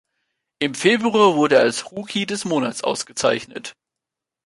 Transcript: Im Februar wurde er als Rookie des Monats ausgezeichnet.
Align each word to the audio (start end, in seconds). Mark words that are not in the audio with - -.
Im 0.57 0.73
Februar 0.73 1.35
wurde 1.35 1.57
er 1.57 1.61
als 1.61 1.91
Rookie 1.91 2.25
des 2.25 2.43
Monats 2.43 2.83
ausgezeichnet. 2.83 3.73